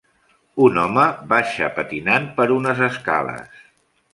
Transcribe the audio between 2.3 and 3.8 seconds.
per unes escales.